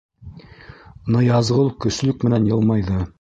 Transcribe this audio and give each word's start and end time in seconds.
Ныязғол 1.17 1.71
көслөк 1.85 2.27
менән 2.29 2.49
йылмайҙы: 2.53 3.03